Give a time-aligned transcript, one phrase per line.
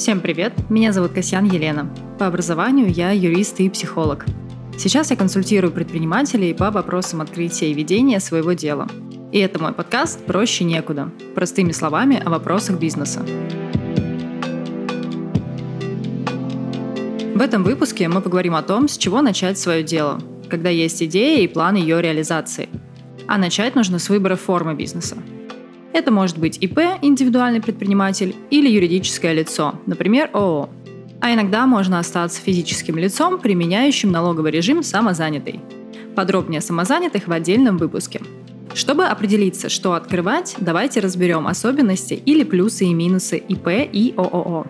[0.00, 0.54] Всем привет!
[0.70, 1.86] Меня зовут Касьян Елена.
[2.18, 4.24] По образованию я юрист и психолог.
[4.78, 8.88] Сейчас я консультирую предпринимателей по вопросам открытия и ведения своего дела.
[9.30, 11.10] И это мой подкаст «Проще некуда».
[11.34, 13.20] Простыми словами о вопросах бизнеса.
[17.34, 21.42] В этом выпуске мы поговорим о том, с чего начать свое дело, когда есть идея
[21.42, 22.70] и план ее реализации.
[23.26, 25.18] А начать нужно с выбора формы бизнеса–
[25.92, 30.70] это может быть ИП, индивидуальный предприниматель, или юридическое лицо, например, ООО.
[31.20, 35.60] А иногда можно остаться физическим лицом, применяющим налоговый режим самозанятый.
[36.16, 38.20] Подробнее о самозанятых в отдельном выпуске.
[38.72, 44.66] Чтобы определиться, что открывать, давайте разберем особенности или плюсы и минусы ИП и ООО.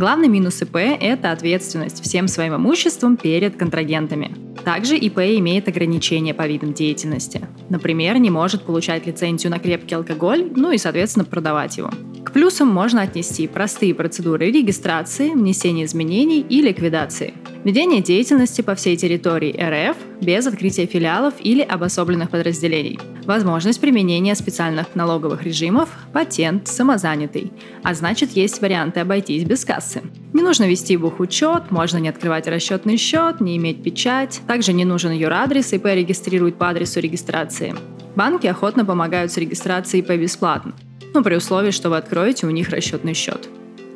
[0.00, 4.34] Главный минус ИП– это ответственность всем своим имуществом перед контрагентами.
[4.64, 7.46] Также ИП имеет ограничения по видам деятельности.
[7.68, 11.90] Например, не может получать лицензию на крепкий алкоголь, ну и, соответственно, продавать его.
[12.24, 17.34] К плюсам можно отнести простые процедуры регистрации, внесения изменений и ликвидации.
[17.64, 22.98] Ведение деятельности по всей территории РФ без открытия филиалов или обособленных подразделений.
[23.24, 27.52] Возможность применения специальных налоговых режимов, патент, самозанятый.
[27.82, 30.02] А значит, есть варианты обойтись без кассы.
[30.32, 34.40] Не нужно вести бухучет, можно не открывать расчетный счет, не иметь печать.
[34.46, 37.74] Также не нужен юрадрес, ИП регистрирует по адресу регистрации.
[38.16, 40.74] Банки охотно помогают с регистрацией ИП бесплатно,
[41.14, 43.48] но при условии, что вы откроете у них расчетный счет.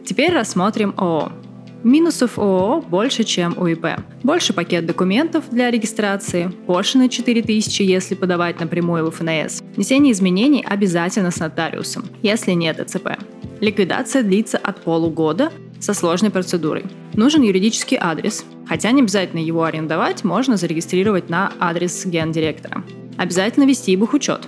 [0.05, 1.33] Теперь рассмотрим ООО.
[1.83, 3.87] Минусов ООО больше, чем у ИП.
[4.23, 9.63] Больше пакет документов для регистрации, пошлины 4000, если подавать напрямую в ФНС.
[9.77, 13.19] Внесение изменений обязательно с нотариусом, если нет ЭЦП.
[13.61, 16.85] Ликвидация длится от полугода со сложной процедурой.
[17.13, 22.83] Нужен юридический адрес, хотя не обязательно его арендовать, можно зарегистрировать на адрес гендиректора.
[23.19, 24.41] Обязательно вести бухучет.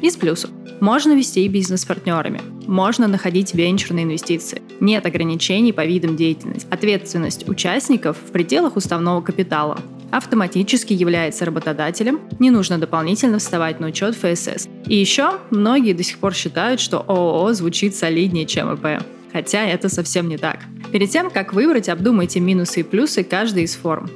[0.00, 0.50] Из плюсов.
[0.80, 2.40] Можно вести бизнес с партнерами.
[2.66, 4.60] Можно находить венчурные инвестиции.
[4.80, 6.66] Нет ограничений по видам деятельности.
[6.70, 9.78] Ответственность участников в пределах уставного капитала.
[10.10, 14.68] Автоматически является работодателем, не нужно дополнительно вставать на учет ФСС.
[14.86, 19.02] И еще многие до сих пор считают, что ООО звучит солиднее, чем ИП.
[19.32, 20.60] Хотя это совсем не так.
[20.92, 24.08] Перед тем, как выбрать, обдумайте минусы и плюсы каждой из форм.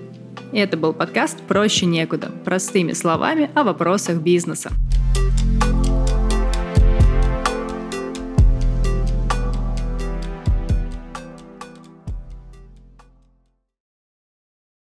[0.53, 4.71] Это был подкаст «Проще некуда» простыми словами о вопросах бизнеса.